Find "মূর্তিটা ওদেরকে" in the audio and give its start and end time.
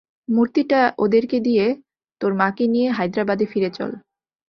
0.29-1.37